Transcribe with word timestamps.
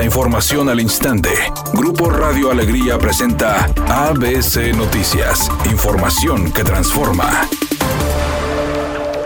La 0.00 0.06
información 0.06 0.70
al 0.70 0.80
instante. 0.80 1.28
Grupo 1.74 2.08
Radio 2.08 2.50
Alegría 2.50 2.96
presenta 2.96 3.66
ABC 3.86 4.74
Noticias. 4.74 5.50
Información 5.70 6.50
que 6.54 6.64
transforma. 6.64 7.46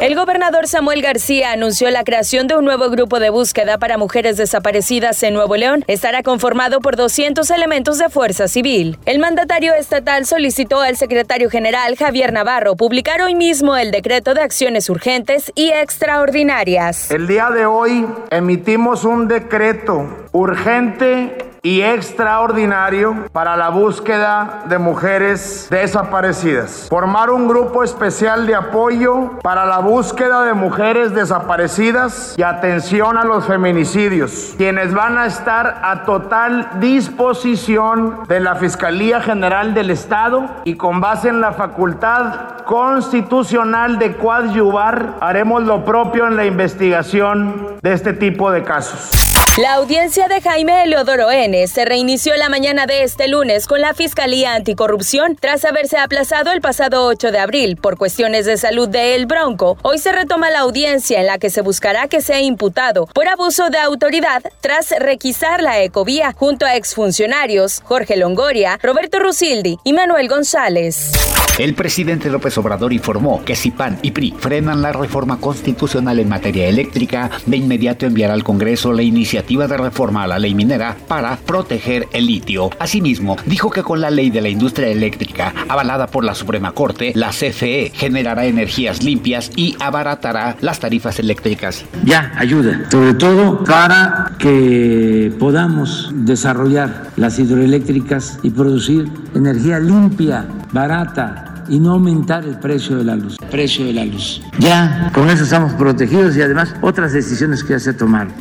El 0.00 0.16
gobernador 0.16 0.66
Samuel 0.66 1.00
García 1.00 1.52
anunció 1.52 1.88
la 1.90 2.02
creación 2.02 2.48
de 2.48 2.56
un 2.56 2.64
nuevo 2.64 2.90
grupo 2.90 3.20
de 3.20 3.30
búsqueda 3.30 3.78
para 3.78 3.98
mujeres 3.98 4.36
desaparecidas 4.36 5.22
en 5.22 5.34
Nuevo 5.34 5.54
León. 5.54 5.84
Estará 5.86 6.24
conformado 6.24 6.80
por 6.80 6.96
200 6.96 7.48
elementos 7.52 7.98
de 7.98 8.08
fuerza 8.08 8.48
civil. 8.48 8.98
El 9.06 9.20
mandatario 9.20 9.74
estatal 9.74 10.26
solicitó 10.26 10.80
al 10.80 10.96
secretario 10.96 11.50
general 11.50 11.94
Javier 11.96 12.32
Navarro 12.32 12.74
publicar 12.74 13.22
hoy 13.22 13.36
mismo 13.36 13.76
el 13.76 13.92
decreto 13.92 14.34
de 14.34 14.40
acciones 14.40 14.90
urgentes 14.90 15.52
y 15.54 15.68
extraordinarias. 15.68 17.12
El 17.12 17.28
día 17.28 17.48
de 17.50 17.64
hoy 17.64 18.04
emitimos 18.32 19.04
un 19.04 19.28
decreto 19.28 20.23
urgente 20.34 21.38
y 21.62 21.80
extraordinario 21.80 23.26
para 23.32 23.56
la 23.56 23.70
búsqueda 23.70 24.64
de 24.68 24.78
mujeres 24.78 25.68
desaparecidas. 25.70 26.88
Formar 26.90 27.30
un 27.30 27.48
grupo 27.48 27.84
especial 27.84 28.46
de 28.46 28.54
apoyo 28.54 29.38
para 29.42 29.64
la 29.64 29.78
búsqueda 29.78 30.42
de 30.42 30.52
mujeres 30.54 31.14
desaparecidas 31.14 32.34
y 32.36 32.42
atención 32.42 33.16
a 33.16 33.24
los 33.24 33.46
feminicidios, 33.46 34.54
quienes 34.58 34.92
van 34.92 35.16
a 35.16 35.26
estar 35.26 35.80
a 35.82 36.04
total 36.04 36.68
disposición 36.80 38.24
de 38.28 38.40
la 38.40 38.56
Fiscalía 38.56 39.20
General 39.20 39.72
del 39.72 39.90
Estado 39.90 40.50
y 40.64 40.74
con 40.74 41.00
base 41.00 41.28
en 41.28 41.40
la 41.40 41.52
facultad 41.52 42.64
constitucional 42.66 43.98
de 43.98 44.16
coadyuvar, 44.16 45.14
haremos 45.20 45.62
lo 45.62 45.84
propio 45.84 46.26
en 46.26 46.36
la 46.36 46.44
investigación 46.44 47.78
de 47.80 47.92
este 47.92 48.12
tipo 48.12 48.50
de 48.50 48.64
casos. 48.64 49.23
La 49.56 49.74
audiencia 49.74 50.26
de 50.26 50.40
Jaime 50.40 50.82
Eleodoro 50.82 51.30
N. 51.30 51.68
se 51.68 51.84
reinició 51.84 52.36
la 52.36 52.48
mañana 52.48 52.86
de 52.86 53.04
este 53.04 53.28
lunes 53.28 53.68
con 53.68 53.80
la 53.80 53.94
Fiscalía 53.94 54.56
Anticorrupción 54.56 55.36
tras 55.36 55.64
haberse 55.64 55.96
aplazado 55.96 56.50
el 56.50 56.60
pasado 56.60 57.06
8 57.06 57.30
de 57.30 57.38
abril 57.38 57.76
por 57.76 57.96
cuestiones 57.96 58.46
de 58.46 58.56
salud 58.56 58.88
de 58.88 59.14
El 59.14 59.26
Bronco. 59.26 59.78
Hoy 59.82 59.98
se 59.98 60.10
retoma 60.10 60.50
la 60.50 60.60
audiencia 60.60 61.20
en 61.20 61.26
la 61.26 61.38
que 61.38 61.50
se 61.50 61.60
buscará 61.60 62.08
que 62.08 62.20
sea 62.20 62.40
imputado 62.40 63.06
por 63.06 63.28
abuso 63.28 63.70
de 63.70 63.78
autoridad 63.78 64.42
tras 64.60 64.90
requisar 64.98 65.62
la 65.62 65.80
ecovía 65.80 66.32
junto 66.32 66.66
a 66.66 66.74
exfuncionarios 66.74 67.80
Jorge 67.84 68.16
Longoria, 68.16 68.80
Roberto 68.82 69.20
Rusildi 69.20 69.78
y 69.84 69.92
Manuel 69.92 70.28
González. 70.28 71.12
El 71.56 71.74
presidente 71.74 72.30
López 72.30 72.58
Obrador 72.58 72.92
informó 72.92 73.44
que 73.44 73.54
si 73.54 73.70
PAN 73.70 74.00
y 74.02 74.10
PRI 74.10 74.34
frenan 74.36 74.82
la 74.82 74.92
reforma 74.92 75.36
constitucional 75.36 76.18
en 76.18 76.28
materia 76.28 76.68
eléctrica, 76.68 77.30
de 77.46 77.56
inmediato 77.56 78.06
enviará 78.06 78.34
al 78.34 78.42
Congreso 78.42 78.92
la 78.92 79.02
iniciativa 79.02 79.68
de 79.68 79.76
reforma 79.76 80.24
a 80.24 80.26
la 80.26 80.40
ley 80.40 80.52
minera 80.52 80.96
para 81.06 81.36
proteger 81.36 82.08
el 82.12 82.26
litio. 82.26 82.70
Asimismo, 82.80 83.36
dijo 83.46 83.70
que 83.70 83.84
con 83.84 84.00
la 84.00 84.10
ley 84.10 84.30
de 84.30 84.40
la 84.40 84.48
industria 84.48 84.88
eléctrica, 84.88 85.54
avalada 85.68 86.08
por 86.08 86.24
la 86.24 86.34
Suprema 86.34 86.72
Corte, 86.72 87.12
la 87.14 87.30
CFE 87.30 87.92
generará 87.94 88.46
energías 88.46 89.04
limpias 89.04 89.52
y 89.54 89.76
abaratará 89.78 90.56
las 90.60 90.80
tarifas 90.80 91.20
eléctricas. 91.20 91.84
Ya 92.04 92.32
ayuda, 92.36 92.90
sobre 92.90 93.14
todo 93.14 93.62
para 93.62 94.32
que 94.40 95.32
podamos 95.38 96.10
desarrollar 96.12 97.10
las 97.14 97.38
hidroeléctricas 97.38 98.40
y 98.42 98.50
producir 98.50 99.08
energía 99.36 99.78
limpia, 99.78 100.48
barata, 100.74 101.54
y 101.68 101.78
no 101.78 101.92
aumentar 101.92 102.44
el 102.44 102.58
precio 102.58 102.98
de 102.98 103.04
la 103.04 103.16
luz. 103.16 103.36
Precio 103.50 103.86
de 103.86 103.92
la 103.94 104.04
luz. 104.04 104.42
Ya 104.58 105.10
con 105.14 105.30
eso 105.30 105.44
estamos 105.44 105.72
protegidos 105.74 106.36
y 106.36 106.42
además 106.42 106.74
otras 106.82 107.12
decisiones 107.12 107.62
que 107.62 107.70
ya 107.70 107.78
se 107.78 107.94
tomaron. 107.94 108.34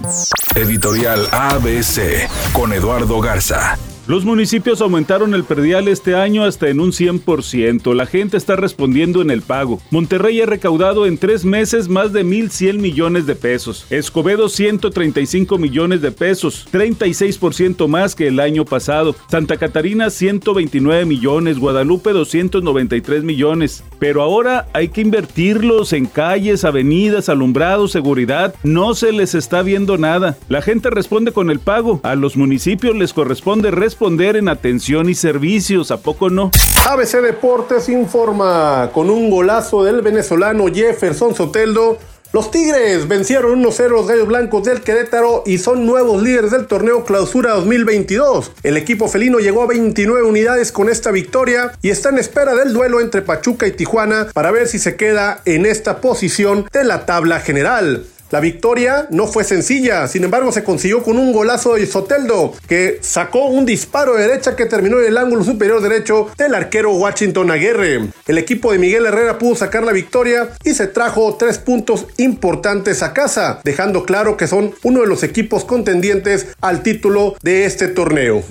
Editorial 0.56 1.28
ABC 1.32 2.28
con 2.52 2.74
Eduardo 2.74 3.22
Garza. 3.22 3.78
Los 4.06 4.26
municipios 4.26 4.82
aumentaron 4.82 5.34
el 5.34 5.46
perdial 5.46 5.88
este 5.88 6.14
año 6.14 6.44
hasta 6.44 6.68
en 6.68 6.82
un 6.82 6.92
100%. 6.92 7.96
La 7.96 8.06
gente 8.06 8.36
está 8.36 8.58
respondiendo 8.58 9.22
en 9.22 9.32
el 9.32 9.42
pago. 9.42 9.80
Monterrey 9.92 10.42
ha 10.42 10.46
recaudado 10.46 11.06
en 11.06 11.18
tres 11.18 11.46
meses 11.46 11.88
más 11.88 12.12
de 12.12 12.26
1.100 12.26 12.80
millones 12.80 13.26
de 13.26 13.36
pesos. 13.36 13.86
Escobedo 13.92 14.50
135 14.50 15.58
millones 15.58 16.02
de 16.02 16.12
pesos, 16.12 16.68
36% 16.70 17.88
más 17.88 18.14
que 18.14 18.28
el 18.28 18.42
año 18.42 18.66
pasado. 18.66 19.16
Santa 19.32 19.56
Catarina 19.56 20.10
129 20.10 21.06
millones, 21.06 21.58
Guadalupe 21.58 22.12
293 22.12 23.24
millones. 23.24 23.86
Pero 24.00 24.22
ahora 24.22 24.68
hay 24.74 24.90
que 24.90 25.00
invertirlos 25.00 25.94
en 25.94 26.08
calles, 26.08 26.66
avenidas, 26.66 27.30
alumbrados, 27.30 27.94
seguridad. 27.94 28.54
No 28.64 28.96
se 28.96 29.14
les 29.14 29.34
está 29.34 29.62
viendo 29.62 29.98
nada. 29.98 30.38
La 30.50 30.62
gente 30.62 30.90
responde 30.90 31.32
con 31.32 31.50
el 31.50 31.60
pago. 31.60 32.02
A 32.04 32.16
los 32.16 32.36
municipios 32.36 32.98
les 32.98 33.14
corresponde 33.14 33.72
responder 33.72 33.93
responder 33.94 34.38
en 34.38 34.50
atención 34.50 35.08
y 35.08 35.14
servicios, 35.14 35.92
¿a 35.92 35.98
poco 35.98 36.32
no? 36.32 36.50
ABC 36.90 37.22
Deportes 37.22 37.90
informa 37.90 38.90
con 38.92 39.12
un 39.12 39.30
golazo 39.30 39.84
del 39.84 40.02
venezolano 40.02 40.66
Jefferson 40.74 41.36
Soteldo. 41.36 42.00
Los 42.32 42.50
Tigres 42.50 43.08
vencieron 43.08 43.64
1-0 43.64 43.90
los 43.90 44.08
Gallos 44.08 44.28
Blancos 44.28 44.64
del 44.64 44.82
Querétaro 44.82 45.44
y 45.46 45.60
son 45.60 45.86
nuevos 45.86 46.24
líderes 46.24 46.50
del 46.50 46.66
torneo 46.66 47.06
Clausura 47.06 47.52
2022. 47.52 48.54
El 48.64 48.78
equipo 48.78 49.08
felino 49.08 49.38
llegó 49.38 49.62
a 49.62 49.68
29 49.68 50.24
unidades 50.24 50.72
con 50.72 50.90
esta 50.90 51.12
victoria 51.12 51.74
y 51.84 51.92
está 51.92 52.10
en 52.10 52.18
espera 52.18 52.56
del 52.56 52.74
duelo 52.74 53.00
entre 53.00 53.22
Pachuca 53.22 53.68
y 53.68 53.74
Tijuana 53.74 54.30
para 54.34 54.50
ver 54.50 54.68
si 54.68 54.80
se 54.80 54.96
queda 54.96 55.44
en 55.46 55.68
esta 55.68 56.02
posición 56.02 56.68
de 56.74 56.84
la 56.84 57.06
tabla 57.06 57.42
general. 57.42 58.08
La 58.34 58.40
victoria 58.40 59.06
no 59.12 59.28
fue 59.28 59.44
sencilla, 59.44 60.08
sin 60.08 60.24
embargo 60.24 60.52
se 60.52 60.64
consiguió 60.64 61.04
con 61.04 61.20
un 61.20 61.32
golazo 61.32 61.76
de 61.76 61.86
Soteldo, 61.86 62.52
que 62.68 62.98
sacó 63.00 63.46
un 63.46 63.64
disparo 63.64 64.16
de 64.16 64.24
derecha 64.28 64.56
que 64.56 64.66
terminó 64.66 65.00
en 65.00 65.06
el 65.06 65.20
ángulo 65.20 65.44
superior 65.44 65.84
derecho 65.84 66.32
del 66.36 66.56
arquero 66.56 66.94
Washington 66.94 67.52
Aguirre. 67.52 68.10
El 68.26 68.38
equipo 68.40 68.72
de 68.72 68.80
Miguel 68.80 69.06
Herrera 69.06 69.38
pudo 69.38 69.54
sacar 69.54 69.84
la 69.84 69.92
victoria 69.92 70.50
y 70.64 70.74
se 70.74 70.88
trajo 70.88 71.36
tres 71.36 71.60
puntos 71.60 72.08
importantes 72.18 73.04
a 73.04 73.14
casa, 73.14 73.62
dejando 73.64 74.04
claro 74.04 74.36
que 74.36 74.48
son 74.48 74.74
uno 74.82 75.02
de 75.02 75.08
los 75.08 75.22
equipos 75.22 75.64
contendientes 75.64 76.48
al 76.60 76.82
título 76.82 77.36
de 77.44 77.66
este 77.66 77.88
torneo. 77.88 78.44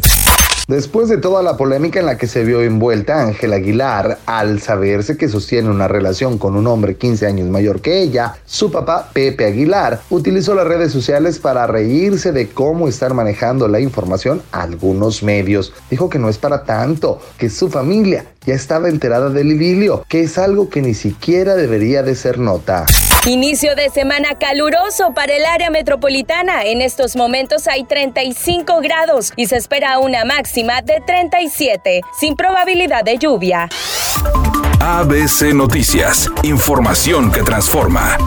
Después 0.68 1.08
de 1.08 1.18
toda 1.18 1.42
la 1.42 1.56
polémica 1.56 1.98
en 1.98 2.06
la 2.06 2.16
que 2.16 2.28
se 2.28 2.44
vio 2.44 2.62
envuelta 2.62 3.20
Ángela 3.20 3.56
Aguilar 3.56 4.18
al 4.26 4.60
saberse 4.60 5.16
que 5.16 5.28
sostiene 5.28 5.68
una 5.68 5.88
relación 5.88 6.38
con 6.38 6.56
un 6.56 6.68
hombre 6.68 6.96
15 6.96 7.26
años 7.26 7.48
mayor 7.48 7.80
que 7.80 8.00
ella, 8.00 8.36
su 8.46 8.70
papá 8.70 9.10
Pepe 9.12 9.46
Aguilar 9.46 10.00
utilizó 10.10 10.54
las 10.54 10.66
redes 10.66 10.92
sociales 10.92 11.40
para 11.40 11.66
reírse 11.66 12.30
de 12.30 12.48
cómo 12.48 12.86
están 12.86 13.16
manejando 13.16 13.66
la 13.66 13.80
información 13.80 14.40
algunos 14.52 15.24
medios. 15.24 15.72
Dijo 15.90 16.08
que 16.08 16.20
no 16.20 16.28
es 16.28 16.38
para 16.38 16.62
tanto, 16.62 17.18
que 17.38 17.50
su 17.50 17.68
familia 17.68 18.31
ya 18.44 18.54
estaba 18.54 18.88
enterada 18.88 19.30
del 19.30 19.52
idilio, 19.52 20.04
que 20.08 20.22
es 20.22 20.38
algo 20.38 20.68
que 20.68 20.82
ni 20.82 20.94
siquiera 20.94 21.54
debería 21.54 22.02
de 22.02 22.14
ser 22.14 22.38
nota. 22.38 22.86
Inicio 23.26 23.76
de 23.76 23.88
semana 23.88 24.36
caluroso 24.38 25.14
para 25.14 25.32
el 25.34 25.44
área 25.44 25.70
metropolitana. 25.70 26.64
En 26.64 26.80
estos 26.80 27.14
momentos 27.14 27.68
hay 27.68 27.84
35 27.84 28.80
grados 28.80 29.32
y 29.36 29.46
se 29.46 29.56
espera 29.56 29.98
una 30.00 30.24
máxima 30.24 30.82
de 30.82 31.00
37, 31.06 32.00
sin 32.18 32.34
probabilidad 32.34 33.04
de 33.04 33.18
lluvia. 33.18 33.68
ABC 34.80 35.54
Noticias, 35.54 36.28
información 36.42 37.30
que 37.30 37.42
transforma. 37.42 38.18